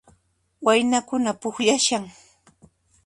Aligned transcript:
Waynakuna 0.65 1.31
pukllashan 1.41 2.03